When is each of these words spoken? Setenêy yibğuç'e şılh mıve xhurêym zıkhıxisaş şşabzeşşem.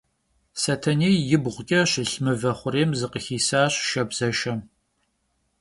Setenêy 0.61 1.17
yibğuç'e 1.29 1.81
şılh 1.91 2.15
mıve 2.23 2.51
xhurêym 2.59 2.91
zıkhıxisaş 2.99 3.73
şşabzeşşem. 3.87 4.59